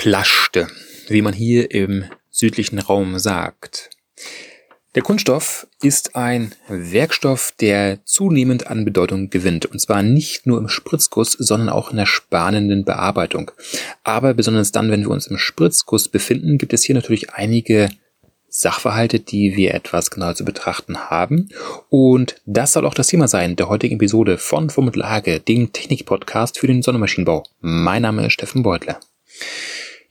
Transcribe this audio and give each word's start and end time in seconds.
plaschte, 0.00 0.66
wie 1.08 1.20
man 1.20 1.34
hier 1.34 1.72
im 1.72 2.04
südlichen 2.30 2.78
Raum 2.78 3.18
sagt. 3.18 3.90
Der 4.94 5.02
Kunststoff 5.02 5.66
ist 5.82 6.16
ein 6.16 6.52
Werkstoff, 6.68 7.52
der 7.60 7.98
zunehmend 8.06 8.66
an 8.68 8.86
Bedeutung 8.86 9.28
gewinnt. 9.28 9.66
Und 9.66 9.78
zwar 9.78 10.02
nicht 10.02 10.46
nur 10.46 10.56
im 10.56 10.70
Spritzguss, 10.70 11.32
sondern 11.32 11.68
auch 11.68 11.90
in 11.90 11.98
der 11.98 12.06
spanenden 12.06 12.86
Bearbeitung. 12.86 13.50
Aber 14.02 14.32
besonders 14.32 14.72
dann, 14.72 14.90
wenn 14.90 15.02
wir 15.02 15.10
uns 15.10 15.26
im 15.26 15.36
Spritzguss 15.36 16.08
befinden, 16.08 16.56
gibt 16.56 16.72
es 16.72 16.82
hier 16.82 16.94
natürlich 16.94 17.34
einige 17.34 17.90
Sachverhalte, 18.48 19.20
die 19.20 19.54
wir 19.54 19.74
etwas 19.74 20.10
genauer 20.10 20.34
zu 20.34 20.46
betrachten 20.46 21.10
haben. 21.10 21.50
Und 21.90 22.40
das 22.46 22.72
soll 22.72 22.86
auch 22.86 22.94
das 22.94 23.08
Thema 23.08 23.28
sein 23.28 23.54
der 23.54 23.68
heutigen 23.68 23.96
Episode 23.96 24.38
von 24.38 24.70
Vom 24.70 24.90
Lage, 24.94 25.40
dem 25.40 25.74
Technik-Podcast 25.74 26.58
für 26.58 26.68
den 26.68 26.80
Sonnenmaschinenbau. 26.80 27.44
Mein 27.60 28.00
Name 28.00 28.26
ist 28.26 28.32
Steffen 28.32 28.62
Beutler. 28.62 28.98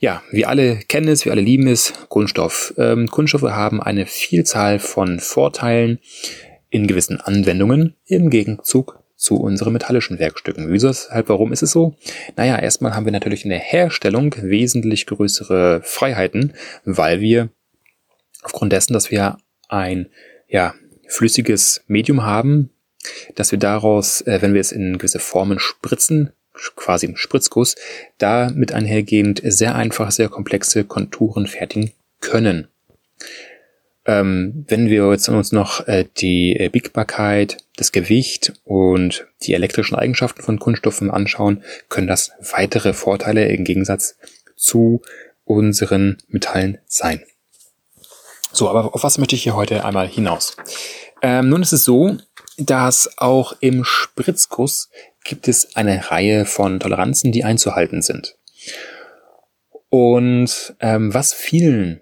Ja, 0.02 0.22
wir 0.30 0.48
alle 0.48 0.76
kennen 0.76 1.08
es, 1.08 1.26
wir 1.26 1.32
alle 1.32 1.42
lieben 1.42 1.66
es, 1.66 1.92
Kunststoff. 2.08 2.72
Ähm, 2.78 3.06
Kunststoffe 3.08 3.50
haben 3.50 3.82
eine 3.82 4.06
Vielzahl 4.06 4.78
von 4.78 5.20
Vorteilen 5.20 5.98
in 6.70 6.86
gewissen 6.86 7.20
Anwendungen 7.20 7.96
im 8.06 8.30
Gegenzug 8.30 8.98
zu 9.16 9.36
unseren 9.36 9.74
metallischen 9.74 10.18
Werkstücken. 10.18 10.72
Weshalb, 10.72 11.28
warum 11.28 11.52
ist 11.52 11.62
es 11.62 11.72
so? 11.72 11.96
Naja, 12.36 12.58
erstmal 12.58 12.94
haben 12.94 13.04
wir 13.04 13.12
natürlich 13.12 13.44
in 13.44 13.50
der 13.50 13.58
Herstellung 13.58 14.34
wesentlich 14.40 15.04
größere 15.04 15.82
Freiheiten, 15.84 16.54
weil 16.86 17.20
wir 17.20 17.50
aufgrund 18.42 18.72
dessen, 18.72 18.94
dass 18.94 19.10
wir 19.10 19.36
ein 19.68 20.08
ja, 20.48 20.72
flüssiges 21.08 21.84
Medium 21.88 22.22
haben, 22.22 22.70
dass 23.34 23.52
wir 23.52 23.58
daraus, 23.58 24.22
äh, 24.22 24.40
wenn 24.40 24.54
wir 24.54 24.62
es 24.62 24.72
in 24.72 24.96
gewisse 24.96 25.18
Formen 25.18 25.58
spritzen, 25.58 26.32
quasi 26.76 27.06
im 27.06 27.16
Spritzguss, 27.16 27.76
da 28.18 28.50
mit 28.54 28.72
einhergehend 28.72 29.40
sehr 29.44 29.74
einfach, 29.74 30.10
sehr 30.10 30.28
komplexe 30.28 30.84
Konturen 30.84 31.46
fertigen 31.46 31.92
können. 32.20 32.68
Ähm, 34.06 34.64
wenn 34.66 34.88
wir 34.88 35.10
jetzt 35.10 35.28
uns 35.28 35.52
noch 35.52 35.86
äh, 35.86 36.06
die 36.16 36.56
äh, 36.56 36.68
Biegbarkeit, 36.68 37.58
das 37.76 37.92
Gewicht 37.92 38.54
und 38.64 39.26
die 39.42 39.54
elektrischen 39.54 39.94
Eigenschaften 39.94 40.42
von 40.42 40.58
Kunststoffen 40.58 41.10
anschauen, 41.10 41.62
können 41.88 42.06
das 42.06 42.32
weitere 42.40 42.92
Vorteile 42.92 43.46
im 43.48 43.64
Gegensatz 43.64 44.16
zu 44.56 45.02
unseren 45.44 46.18
Metallen 46.28 46.78
sein. 46.86 47.22
So, 48.52 48.68
aber 48.68 48.94
auf 48.94 49.02
was 49.02 49.18
möchte 49.18 49.36
ich 49.36 49.42
hier 49.42 49.54
heute 49.54 49.84
einmal 49.84 50.08
hinaus? 50.08 50.56
Ähm, 51.22 51.48
nun 51.48 51.62
ist 51.62 51.72
es 51.72 51.84
so, 51.84 52.16
dass 52.56 53.18
auch 53.18 53.54
im 53.60 53.84
Spritzguss 53.84 54.90
gibt 55.24 55.48
es 55.48 55.76
eine 55.76 56.10
Reihe 56.10 56.44
von 56.44 56.80
Toleranzen, 56.80 57.32
die 57.32 57.44
einzuhalten 57.44 58.02
sind. 58.02 58.36
Und 59.88 60.74
ähm, 60.80 61.12
was 61.12 61.32
vielen, 61.32 62.00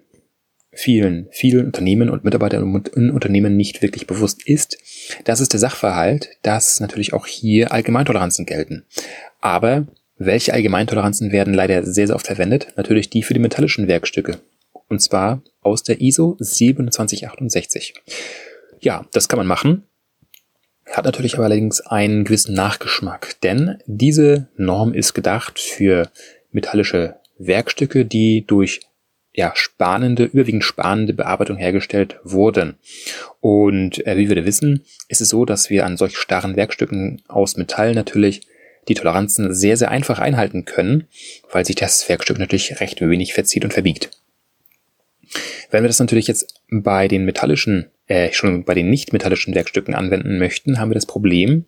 vielen, 0.71 1.27
vielen 1.31 1.65
Unternehmen 1.65 2.09
und 2.09 2.23
Mitarbeitern 2.23 2.83
in 2.95 3.11
Unternehmen 3.11 3.57
nicht 3.57 3.81
wirklich 3.81 4.07
bewusst 4.07 4.47
ist, 4.47 4.77
das 5.25 5.39
ist 5.41 5.53
der 5.53 5.59
Sachverhalt, 5.59 6.29
dass 6.43 6.79
natürlich 6.79 7.13
auch 7.13 7.25
hier 7.25 7.71
Allgemeintoleranzen 7.71 8.45
gelten. 8.45 8.85
Aber 9.41 9.87
welche 10.17 10.53
Allgemeintoleranzen 10.53 11.31
werden 11.31 11.53
leider 11.53 11.83
sehr, 11.85 12.07
sehr 12.07 12.15
oft 12.15 12.27
verwendet? 12.27 12.73
Natürlich 12.75 13.09
die 13.09 13.23
für 13.23 13.33
die 13.33 13.39
metallischen 13.39 13.87
Werkstücke. 13.87 14.39
Und 14.87 15.01
zwar 15.01 15.41
aus 15.61 15.83
der 15.83 16.01
ISO 16.01 16.35
2768. 16.39 17.93
Ja, 18.81 19.05
das 19.11 19.27
kann 19.27 19.37
man 19.37 19.47
machen 19.47 19.83
hat 20.91 21.05
natürlich 21.05 21.35
aber 21.35 21.45
allerdings 21.45 21.81
einen 21.81 22.23
gewissen 22.23 22.53
Nachgeschmack, 22.53 23.35
denn 23.41 23.77
diese 23.85 24.47
Norm 24.57 24.93
ist 24.93 25.13
gedacht 25.13 25.59
für 25.59 26.09
metallische 26.51 27.15
Werkstücke, 27.37 28.05
die 28.05 28.45
durch 28.45 28.81
ja, 29.33 29.53
spanende, 29.55 30.25
überwiegend 30.25 30.63
spanende 30.63 31.13
Bearbeitung 31.13 31.57
hergestellt 31.57 32.19
wurden. 32.23 32.75
Und 33.39 34.05
äh, 34.05 34.17
wie 34.17 34.29
wir 34.29 34.45
wissen, 34.45 34.83
ist 35.07 35.21
es 35.21 35.29
so, 35.29 35.45
dass 35.45 35.69
wir 35.69 35.85
an 35.85 35.97
solch 35.97 36.17
starren 36.17 36.55
Werkstücken 36.55 37.21
aus 37.27 37.55
Metall 37.55 37.93
natürlich 37.93 38.41
die 38.87 38.95
Toleranzen 38.95 39.53
sehr, 39.53 39.77
sehr 39.77 39.91
einfach 39.91 40.19
einhalten 40.19 40.65
können, 40.65 41.07
weil 41.51 41.65
sich 41.65 41.75
das 41.75 42.09
Werkstück 42.09 42.39
natürlich 42.39 42.79
recht 42.79 43.01
wenig 43.01 43.33
verzieht 43.33 43.63
und 43.63 43.73
verbiegt. 43.73 44.09
Wenn 45.69 45.83
wir 45.83 45.87
das 45.87 45.99
natürlich 45.99 46.27
jetzt 46.27 46.61
bei 46.71 47.07
den 47.07 47.23
metallischen 47.23 47.91
äh, 48.09 48.33
schon 48.33 48.65
bei 48.65 48.73
den 48.73 48.89
nicht-metallischen 48.89 49.55
Werkstücken 49.55 49.93
anwenden 49.93 50.39
möchten, 50.39 50.79
haben 50.79 50.89
wir 50.89 50.95
das 50.95 51.05
Problem, 51.05 51.65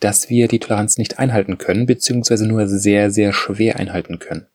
dass 0.00 0.28
wir 0.28 0.48
die 0.48 0.58
Toleranz 0.58 0.98
nicht 0.98 1.20
einhalten 1.20 1.56
können, 1.56 1.86
beziehungsweise 1.86 2.46
nur 2.46 2.66
sehr, 2.66 3.12
sehr 3.12 3.32
schwer 3.32 3.76
einhalten 3.76 4.18
können. 4.18 4.48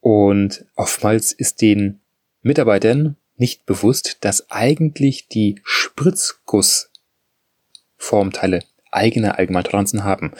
Und 0.00 0.64
oftmals 0.74 1.32
ist 1.32 1.60
den 1.60 2.00
Mitarbeitern 2.40 3.16
nicht 3.36 3.66
bewusst, 3.66 4.16
dass 4.22 4.50
eigentlich 4.50 5.28
die 5.28 5.60
Spritzgussformteile 5.64 8.60
eigene 8.90 9.36
Allgemeintoleranzen 9.36 10.02
haben, 10.02 10.32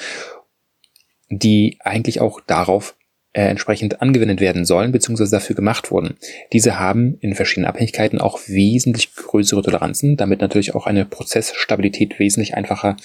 die 1.28 1.76
eigentlich 1.80 2.22
auch 2.22 2.40
darauf 2.40 2.96
äh, 3.38 3.50
entsprechend 3.50 4.02
angewendet 4.02 4.40
werden 4.40 4.64
sollen, 4.64 4.90
beziehungsweise 4.90 5.30
dafür 5.30 5.54
gemacht 5.54 5.92
wurden. 5.92 6.16
Diese 6.52 6.80
haben 6.80 7.18
in 7.20 7.36
verschiedenen 7.36 7.68
Abhängigkeiten 7.68 8.20
auch 8.20 8.40
wesentlich 8.48 9.14
größere 9.14 9.62
Toleranzen, 9.62 10.16
damit 10.16 10.40
natürlich 10.40 10.74
auch 10.74 10.86
eine 10.86 11.04
Prozessstabilität 11.04 12.18
wesentlich 12.18 12.54
einfacher 12.54 12.96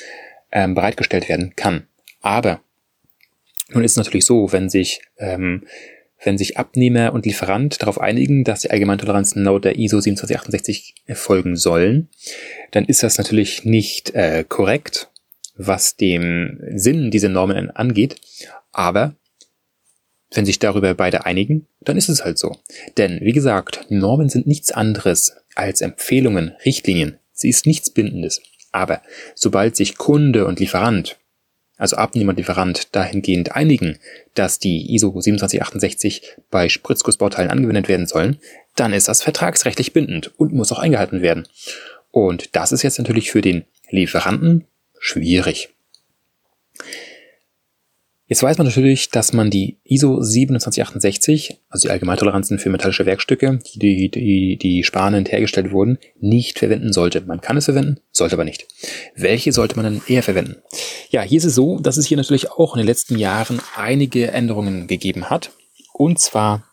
ähm, 0.52 0.74
bereitgestellt 0.74 1.30
werden 1.30 1.54
kann. 1.56 1.84
Aber 2.22 2.62
nun 3.70 3.84
ist 3.84 3.92
es 3.92 3.98
natürlich 3.98 4.26
so, 4.26 4.52
wenn 4.52 4.70
sich 4.70 5.02
ähm, 5.20 5.66
wenn 6.24 6.40
sich 6.40 6.58
Abnehmer 6.58 7.14
und 7.14 7.28
Lieferant 7.28 7.80
darauf 7.80 8.02
einigen, 8.02 8.44
dass 8.44 8.62
die 8.62 8.72
Allgemeintoleranzen 8.72 9.44
laut 9.44 9.66
der 9.66 9.78
ISO 9.78 10.02
2768 10.02 10.96
folgen 11.14 11.58
sollen, 11.58 12.10
dann 12.72 12.86
ist 12.86 13.04
das 13.04 13.20
natürlich 13.20 13.66
nicht 13.66 14.16
äh, 14.16 14.44
korrekt, 14.48 15.12
was 15.58 15.96
dem 15.96 16.60
Sinn 16.74 17.12
dieser 17.12 17.30
Normen 17.30 17.70
angeht. 17.70 18.16
Aber 18.72 19.16
wenn 20.34 20.46
sich 20.46 20.60
darüber 20.60 20.94
beide 20.94 21.26
einigen, 21.26 21.68
dann 21.82 21.98
ist 21.98 22.10
es 22.10 22.24
halt 22.24 22.38
so. 22.38 22.58
Denn, 22.98 23.20
wie 23.22 23.32
gesagt, 23.32 23.86
Normen 23.90 24.30
sind 24.30 24.48
nichts 24.48 24.72
anderes 24.72 25.36
als 25.56 25.82
Empfehlungen, 25.82 26.54
Richtlinien. 26.66 27.20
Sie 27.32 27.50
ist 27.50 27.66
nichts 27.66 27.90
Bindendes. 27.90 28.42
Aber 28.72 29.02
sobald 29.36 29.76
sich 29.76 29.98
Kunde 29.98 30.46
und 30.46 30.60
Lieferant, 30.60 31.18
also 31.78 31.96
Abnehmer 31.96 32.32
und 32.32 32.38
Lieferant, 32.38 32.96
dahingehend 32.96 33.56
einigen, 33.56 34.00
dass 34.34 34.60
die 34.60 34.94
ISO 34.94 35.10
2768 35.10 36.38
bei 36.50 36.70
Spritzgussbauteilen 36.70 37.52
angewendet 37.52 37.88
werden 37.88 38.08
sollen, 38.08 38.38
dann 38.76 38.94
ist 38.94 39.08
das 39.08 39.22
vertragsrechtlich 39.22 39.94
bindend 39.94 40.32
und 40.40 40.54
muss 40.54 40.72
auch 40.72 40.80
eingehalten 40.80 41.22
werden. 41.22 41.48
Und 42.12 42.56
das 42.56 42.72
ist 42.72 42.84
jetzt 42.84 42.98
natürlich 42.98 43.32
für 43.32 43.42
den 43.42 43.66
Lieferanten 43.90 44.66
schwierig. 45.00 45.70
Jetzt 48.34 48.42
weiß 48.42 48.58
man 48.58 48.66
natürlich, 48.66 49.12
dass 49.12 49.32
man 49.32 49.52
die 49.52 49.78
ISO 49.84 50.20
2768, 50.20 51.60
also 51.70 51.88
die 51.88 51.92
Allgemeintoleranzen 51.92 52.58
für 52.58 52.72
metallische 52.72 53.06
Werkstücke, 53.06 53.60
die, 53.76 54.10
die, 54.10 54.58
die 54.58 54.84
spanend 54.84 55.32
hergestellt 55.32 55.72
wurden, 55.72 56.00
nicht 56.20 56.58
verwenden 56.58 56.94
sollte. 56.94 57.22
Man 57.22 57.42
kann 57.42 57.58
es 57.58 57.66
verwenden, 57.66 58.00
sollte 58.12 58.34
aber 58.34 58.44
nicht. 58.44 58.66
Welche 59.16 59.54
sollte 59.54 59.76
man 59.76 59.86
dann 59.86 60.02
eher 60.08 60.24
verwenden? 60.24 60.56
Ja, 61.12 61.22
hier 61.22 61.38
ist 61.38 61.44
es 61.44 61.54
so, 61.54 61.78
dass 61.78 61.98
es 61.98 62.08
hier 62.08 62.18
natürlich 62.18 62.50
auch 62.50 62.74
in 62.74 62.80
den 62.80 62.88
letzten 62.88 63.20
Jahren 63.20 63.62
einige 63.76 64.32
Änderungen 64.32 64.88
gegeben 64.88 65.30
hat. 65.30 65.52
Und 65.94 66.18
zwar 66.18 66.64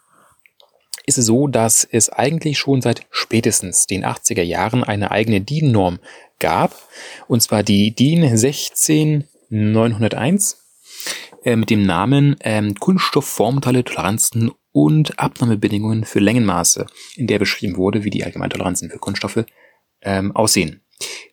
ist 1.05 1.19
es 1.19 1.27
so, 1.27 1.47
dass 1.47 1.85
es 1.85 2.09
eigentlich 2.09 2.59
schon 2.59 2.81
seit 2.81 3.03
spätestens 3.11 3.87
den 3.87 4.07
80er 4.07 4.41
Jahren 4.41 4.83
eine 4.83 5.11
eigene 5.11 5.43
DIN-Norm 5.43 5.99
gab. 6.39 6.75
Und 7.29 7.43
zwar 7.43 7.63
die 7.63 7.95
DIN 7.95 8.35
16901 8.35 10.57
äh, 11.45 11.57
mit 11.57 11.71
dem 11.71 11.83
Namen 11.83 12.37
ähm, 12.41 12.75
Kunststoffformteile, 12.75 13.85
Toleranzen 13.85 14.51
und 14.73 15.19
Abnahmebedingungen 15.19 16.05
für 16.05 16.21
Längenmaße, 16.21 16.87
in 17.17 17.27
der 17.27 17.39
beschrieben 17.39 17.77
wurde, 17.77 18.05
wie 18.05 18.11
die 18.11 18.25
Allgemeintoleranzen 18.25 18.91
für 18.91 18.99
Kunststoffe 18.99 19.45
ähm, 20.03 20.37
aussehen. 20.37 20.83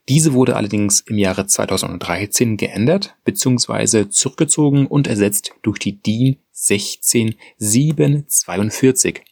Diese 0.07 0.31
wurde 0.33 0.56
allerdings 0.56 1.01
im 1.01 1.18
Jahre 1.18 1.45
2013 1.45 2.56
geändert 2.56 3.18
bzw. 3.25 4.07
zurückgezogen 4.09 4.88
und 4.88 5.07
ersetzt 5.07 5.51
durch 5.62 5.80
die 5.80 6.01
DIN 6.01 6.38
16742 6.54 9.25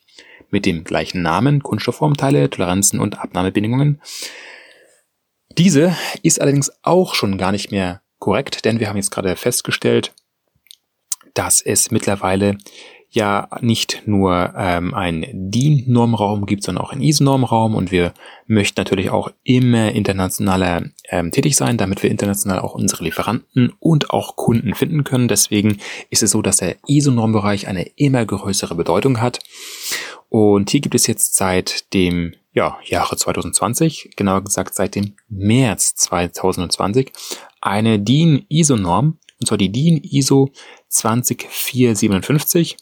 mit 0.52 0.66
dem 0.66 0.84
gleichen 0.84 1.22
Namen 1.22 1.64
Kunststoffformteile, 1.64 2.50
Toleranzen 2.50 3.00
und 3.00 3.20
Abnahmebedingungen. 3.20 4.02
Diese 5.58 5.96
ist 6.22 6.42
allerdings 6.42 6.70
auch 6.82 7.16
schon 7.16 7.38
gar 7.38 7.54
nicht 7.54 7.72
mehr 7.72 8.02
korrekt, 8.20 8.66
denn 8.66 8.82
wir 8.82 8.90
haben 8.90 8.98
jetzt 8.98 9.12
gerade 9.12 9.38
festgestellt, 9.38 10.14
dass 11.36 11.62
es 11.62 11.92
mittlerweile 11.92 12.58
ja 13.16 13.48
nicht 13.62 14.04
nur 14.06 14.54
ähm, 14.58 14.94
einen 14.94 15.26
DIN-Normraum 15.50 16.46
gibt, 16.46 16.64
sondern 16.64 16.84
auch 16.84 16.92
einen 16.92 17.02
ISO-Normraum 17.02 17.74
und 17.74 17.92
wir 17.92 18.14
möchten 18.46 18.80
natürlich 18.80 19.10
auch 19.10 19.30
immer 19.44 19.92
internationaler 19.94 20.84
ähm, 21.10 21.32
tätig 21.32 21.56
sein, 21.56 21.78
damit 21.78 22.04
wir 22.04 22.12
international 22.12 22.60
auch 22.60 22.74
unsere 22.74 23.04
Lieferanten 23.04 23.74
und 23.80 24.10
auch 24.10 24.36
Kunden 24.36 24.74
finden 24.76 25.04
können. 25.04 25.30
Deswegen 25.30 25.78
ist 26.10 26.24
es 26.24 26.32
so, 26.32 26.42
dass 26.42 26.58
der 26.58 26.76
ISO-Normbereich 26.88 27.68
eine 27.68 27.84
immer 27.96 28.26
größere 28.26 28.76
Bedeutung 28.76 29.22
hat. 29.22 29.40
Und 30.28 30.70
hier 30.70 30.82
gibt 30.82 30.96
es 30.96 31.08
jetzt 31.08 31.36
seit 31.36 31.94
dem 31.94 32.34
ja, 32.54 32.78
Jahre 32.86 33.16
2020, 33.16 34.12
genauer 34.16 34.44
gesagt 34.44 34.76
seit 34.76 34.96
dem 34.96 35.16
März 35.30 35.96
2020, 35.96 37.12
eine 37.62 38.00
DIN 38.00 38.46
ISO-Norm, 38.50 39.20
und 39.40 39.48
zwar 39.48 39.58
die 39.58 39.72
DIN 39.72 40.02
ISO 40.04 40.52
20457, 40.90 42.78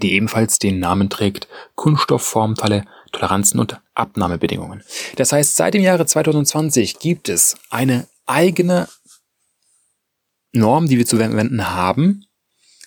die 0.00 0.12
ebenfalls 0.12 0.58
den 0.58 0.78
Namen 0.78 1.10
trägt 1.10 1.48
Kunststoffformteile, 1.74 2.84
Toleranzen 3.12 3.60
und 3.60 3.80
Abnahmebedingungen. 3.94 4.82
Das 5.16 5.32
heißt, 5.32 5.56
seit 5.56 5.74
dem 5.74 5.82
Jahre 5.82 6.06
2020 6.06 6.98
gibt 6.98 7.28
es 7.28 7.56
eine 7.70 8.08
eigene 8.26 8.88
Norm, 10.52 10.88
die 10.88 10.98
wir 10.98 11.06
zu 11.06 11.16
verwenden 11.16 11.70
haben 11.70 12.26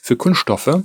für 0.01 0.15
Kunststoffe, 0.15 0.83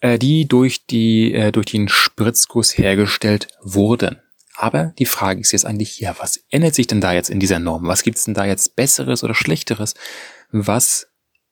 äh, 0.00 0.18
die 0.18 0.46
durch, 0.46 0.86
die, 0.86 1.32
äh, 1.32 1.52
durch 1.52 1.66
den 1.66 1.88
Spritzguss 1.88 2.76
hergestellt 2.76 3.48
wurden. 3.62 4.22
Aber 4.60 4.92
die 4.98 5.06
Frage 5.06 5.40
ist 5.40 5.52
jetzt 5.52 5.64
eigentlich, 5.64 6.00
ja, 6.00 6.16
was 6.18 6.42
ändert 6.50 6.74
sich 6.74 6.88
denn 6.88 7.00
da 7.00 7.12
jetzt 7.12 7.30
in 7.30 7.38
dieser 7.38 7.60
Norm? 7.60 7.86
Was 7.86 8.02
gibt 8.02 8.18
es 8.18 8.24
denn 8.24 8.34
da 8.34 8.44
jetzt 8.44 8.74
Besseres 8.74 9.22
oder 9.22 9.32
Schlechteres, 9.32 9.94
was 10.50 11.06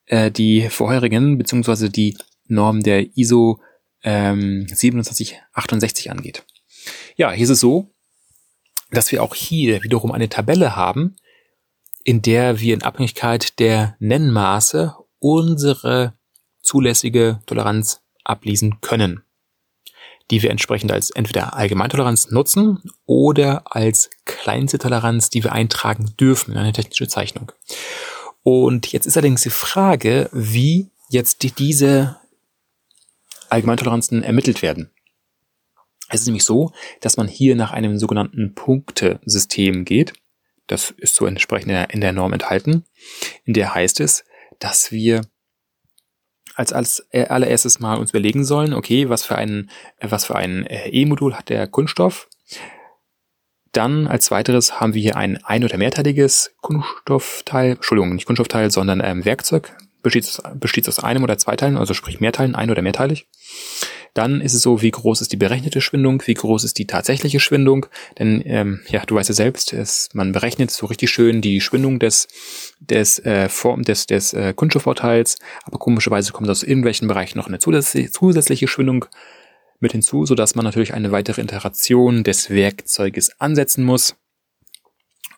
äh, 0.06 0.32
die 0.32 0.69
vorherigen 0.70 1.38
beziehungsweise 1.38 1.88
die 1.88 2.19
Norm 2.49 2.82
der 2.82 3.17
ISO 3.17 3.61
ähm, 4.03 4.67
2768 4.67 6.11
angeht? 6.11 6.44
Ja, 7.14 7.31
hier 7.31 7.44
ist 7.44 7.50
es 7.50 7.61
so, 7.61 7.93
dass 8.91 9.12
wir 9.12 9.23
auch 9.23 9.37
hier 9.37 9.85
wiederum 9.85 10.11
eine 10.11 10.29
Tabelle 10.29 10.75
haben, 10.75 11.14
in 12.02 12.23
der 12.23 12.59
wir 12.59 12.75
in 12.75 12.82
Abhängigkeit 12.82 13.61
der 13.61 13.94
Nennmaße 14.00 14.97
unsere 15.20 16.14
zulässige 16.61 17.38
Toleranz 17.47 18.00
ablesen 18.25 18.81
können, 18.81 19.23
die 20.31 20.43
wir 20.43 20.50
entsprechend 20.50 20.93
als 20.93 21.11
entweder 21.11 21.55
Allgemeintoleranz 21.55 22.31
nutzen 22.31 22.82
oder 23.05 23.62
als 23.75 24.11
kleinste 24.25 24.78
Toleranz, 24.78 25.31
die 25.31 25.44
wir 25.44 25.52
eintragen 25.52 26.14
dürfen 26.19 26.52
in 26.52 26.58
eine 26.58 26.73
technische 26.73 27.08
Zeichnung. 27.08 27.52
Und 28.43 28.93
jetzt 28.93 29.06
ist 29.06 29.17
allerdings 29.17 29.43
die 29.43 29.50
Frage, 29.50 30.28
wie 30.32 30.90
jetzt 31.08 31.58
diese 31.58 32.17
Allgemeintoleranzen 33.49 34.23
ermittelt 34.23 34.62
werden. 34.62 34.90
Es 36.08 36.20
ist 36.20 36.26
nämlich 36.26 36.44
so, 36.44 36.73
dass 37.00 37.17
man 37.17 37.26
hier 37.28 37.56
nach 37.56 37.73
einem 37.73 37.99
sogenannten 37.99 38.55
Punktesystem 38.55 39.84
geht. 39.84 40.12
Das 40.67 40.93
ist 40.96 41.14
so 41.14 41.26
entsprechend 41.26 41.93
in 41.93 42.00
der 42.00 42.12
Norm 42.12 42.32
enthalten. 42.32 42.84
In 43.44 43.55
der 43.55 43.75
heißt 43.75 44.00
es, 44.00 44.25
dass 44.58 44.93
wir 44.93 45.23
als, 46.56 46.73
als 46.73 47.06
äh, 47.11 47.26
allererstes 47.26 47.79
mal 47.79 47.97
uns 47.97 48.11
überlegen 48.11 48.44
sollen, 48.44 48.75
okay, 48.75 49.08
was 49.08 49.25
für 49.25 49.37
ein, 49.37 49.70
was 50.00 50.25
für 50.25 50.35
ein 50.37 50.67
äh, 50.67 50.88
E-Modul 50.88 51.35
hat 51.35 51.50
der 51.50 51.69
Kunststoff? 51.69 52.29
Dann 53.73 54.06
als 54.06 54.31
weiteres 54.31 54.81
haben 54.81 54.94
wir 54.94 55.03
hier 55.03 55.17
ein 55.17 55.44
ein- 55.44 55.62
oder 55.62 55.76
mehrteiliges 55.76 56.55
Kunststoffteil, 56.62 57.73
Entschuldigung, 57.73 58.14
nicht 58.14 58.25
Kunststoffteil, 58.25 58.70
sondern 58.70 59.00
ähm, 59.05 59.25
Werkzeug. 59.25 59.76
Besteht, 60.03 60.41
besteht 60.55 60.88
aus 60.88 61.00
einem 61.00 61.25
oder 61.25 61.37
zwei 61.37 61.56
Teilen, 61.56 61.76
also 61.76 61.93
sprich 61.93 62.20
Mehrteilen, 62.20 62.55
ein- 62.55 62.70
oder 62.70 62.81
mehrteilig. 62.81 63.26
Dann 64.17 64.41
ist 64.41 64.55
es 64.55 64.63
so, 64.63 64.81
wie 64.81 64.91
groß 64.91 65.21
ist 65.21 65.33
die 65.33 65.37
berechnete 65.37 65.83
Schwindung, 65.83 66.23
wie 66.25 66.33
groß 66.33 66.65
ist 66.65 66.79
die 66.79 66.87
tatsächliche 66.87 67.39
Schwindung. 67.39 67.85
Denn 68.19 68.43
ähm, 68.47 68.81
ja, 68.89 69.05
du 69.05 69.15
weißt 69.15 69.29
ja 69.29 69.35
selbst, 69.35 69.75
es, 69.75 70.09
man 70.15 70.33
berechnet 70.33 70.71
so 70.71 70.87
richtig 70.87 71.11
schön 71.11 71.43
die 71.43 71.61
Schwindung 71.61 71.99
des 71.99 72.27
des 72.81 73.19
äh, 73.27 73.51
Form 73.51 73.83
des 73.83 74.07
des 74.07 74.33
äh, 74.33 74.55
Kunststoffvorteils, 74.55 75.37
aber 75.65 75.79
komischerweise 75.79 76.33
kommt 76.33 76.49
aus 76.49 76.63
irgendwelchen 76.63 77.09
Bereichen 77.09 77.37
noch 77.37 77.47
eine 77.47 77.59
zusätzliche, 77.59 78.11
zusätzliche 78.11 78.69
Schwindung 78.69 79.05
mit 79.81 79.93
hinzu, 79.93 80.25
so 80.25 80.35
dass 80.35 80.55
man 80.55 80.65
natürlich 80.65 80.95
eine 80.95 81.12
weitere 81.12 81.43
Interaktion 81.43 82.25
des 82.25 82.49
Werkzeuges 82.49 83.39
ansetzen 83.39 83.85
muss 83.85 84.17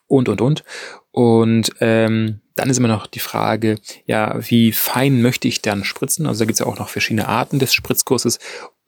und 0.07 0.29
und 0.29 0.41
und 0.41 0.63
und 1.11 1.73
ähm, 1.81 2.43
dann 2.59 2.71
ist 2.71 2.79
immer 2.79 2.89
noch 2.89 3.07
die 3.07 3.21
Frage, 3.21 3.79
ja, 4.07 4.37
wie 4.51 4.73
fein 4.73 5.23
möchte 5.23 5.47
ich 5.47 5.63
dann 5.63 5.85
spritzen? 5.85 6.27
Also 6.27 6.41
da 6.41 6.47
gibt 6.47 6.55
es 6.55 6.61
ja 6.61 6.67
auch 6.67 6.79
noch 6.79 6.89
verschiedene 6.89 7.29
Arten 7.29 7.59
des 7.59 7.73
Spritzkurses, 7.73 8.39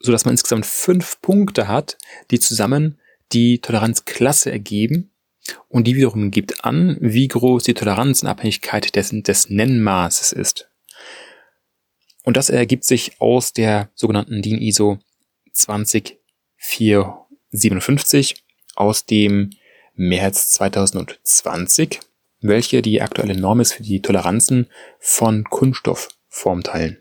so 0.01 0.13
dass 0.13 0.25
man 0.25 0.33
insgesamt 0.33 0.67
fünf 0.67 1.21
Punkte 1.21 1.69
hat, 1.69 1.97
die 2.31 2.41
zusammen 2.41 2.99
die 3.33 3.61
Toleranzklasse 3.61 4.51
ergeben. 4.51 5.13
Und 5.69 5.87
die 5.87 5.97
wiederum 5.97 6.31
gibt 6.31 6.65
an, 6.65 6.97
wie 7.01 7.29
groß 7.29 7.65
die 7.65 7.75
Toleranz 7.75 8.23
in 8.23 8.29
Abhängigkeit 8.29 8.95
dessen, 8.95 9.23
des 9.23 9.51
Nennmaßes 9.51 10.33
ist. 10.33 10.71
Und 12.25 12.37
das 12.37 12.51
ergibt 12.51 12.85
sich 12.85 13.21
aus 13.21 13.53
der 13.53 13.91
sogenannten 13.95 14.43
DIN 14.43 14.61
ISO 14.61 14.99
20457 15.53 18.45
aus 18.75 19.07
dem 19.07 19.51
März 19.95 20.51
2020 20.53 22.01
welche 22.41 22.83
die 22.83 23.03
aktuelle 23.03 23.39
Norm 23.39 23.61
ist 23.61 23.75
für 23.75 23.83
die 23.83 24.03
Toleranzen 24.03 24.67
von 24.99 25.45
Kunststoffformteilen. 25.45 26.99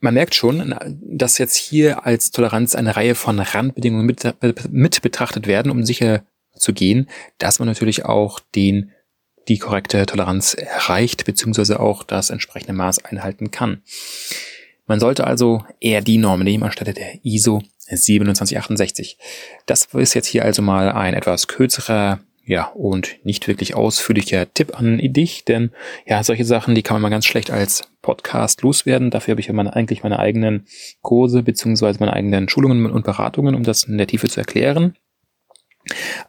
Man 0.00 0.14
merkt 0.14 0.34
schon, 0.34 0.74
dass 1.02 1.38
jetzt 1.38 1.56
hier 1.56 2.06
als 2.06 2.30
Toleranz 2.30 2.74
eine 2.74 2.94
Reihe 2.94 3.14
von 3.14 3.40
Randbedingungen 3.40 4.06
mit, 4.06 4.34
mit 4.70 5.02
betrachtet 5.02 5.46
werden, 5.46 5.72
um 5.72 5.84
sicher 5.84 6.22
zu 6.54 6.72
gehen, 6.72 7.08
dass 7.38 7.58
man 7.58 7.66
natürlich 7.66 8.04
auch 8.04 8.40
den 8.54 8.92
die 9.48 9.58
korrekte 9.58 10.04
Toleranz 10.04 10.54
erreicht, 10.54 11.24
beziehungsweise 11.24 11.80
auch 11.80 12.02
das 12.02 12.30
entsprechende 12.30 12.74
Maß 12.74 13.04
einhalten 13.04 13.50
kann. 13.50 13.82
Man 14.86 15.00
sollte 15.00 15.26
also 15.26 15.64
eher 15.80 16.02
die 16.02 16.18
Norm 16.18 16.42
nehmen 16.42 16.64
anstelle 16.64 16.94
der 16.94 17.24
ISO 17.24 17.62
2768. 17.78 19.18
Das 19.66 19.88
ist 19.94 20.14
jetzt 20.14 20.26
hier 20.26 20.44
also 20.44 20.62
mal 20.62 20.92
ein 20.92 21.14
etwas 21.14 21.48
kürzerer 21.48 22.20
ja, 22.48 22.64
und 22.68 23.18
nicht 23.24 23.46
wirklich 23.46 23.74
ausführlicher 23.74 24.52
Tipp 24.52 24.78
an 24.80 24.98
dich, 25.02 25.44
denn 25.44 25.70
ja, 26.06 26.24
solche 26.24 26.46
Sachen, 26.46 26.74
die 26.74 26.82
kann 26.82 26.94
man 26.94 27.02
mal 27.02 27.10
ganz 27.10 27.26
schlecht 27.26 27.50
als 27.50 27.82
Podcast 28.00 28.62
loswerden. 28.62 29.10
Dafür 29.10 29.32
habe 29.32 29.42
ich 29.42 29.48
ja 29.48 29.52
meine, 29.52 29.76
eigentlich 29.76 30.02
meine 30.02 30.18
eigenen 30.18 30.66
Kurse 31.02 31.42
beziehungsweise 31.42 32.00
meine 32.00 32.14
eigenen 32.14 32.48
Schulungen 32.48 32.86
und 32.86 33.04
Beratungen, 33.04 33.54
um 33.54 33.64
das 33.64 33.84
in 33.84 33.98
der 33.98 34.06
Tiefe 34.06 34.28
zu 34.28 34.40
erklären. 34.40 34.96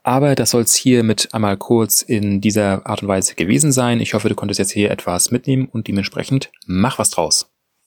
Aber 0.04 0.36
das 0.36 0.50
soll 0.50 0.64
es 0.64 0.76
hier 0.76 1.04
mit 1.04 1.34
einmal 1.34 1.56
kurz 1.56 2.02
in 2.02 2.42
dieser 2.42 2.86
Art 2.86 3.02
und 3.02 3.08
Weise 3.08 3.36
gewesen 3.36 3.72
sein. 3.72 4.02
Ich 4.02 4.14
hoffe, 4.14 4.28
du 4.28 4.36
konntest 4.36 4.60
jetzt 4.60 4.72
hier 4.72 4.92
etwas 4.92 5.32
mitnehmen 5.32 5.70
und 5.72 5.88
dementsprechend 5.88 6.52
mach 6.66 7.00
was 7.00 7.12
draus. 7.12 7.50